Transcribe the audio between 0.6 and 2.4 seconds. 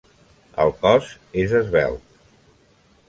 El cos és esvelt.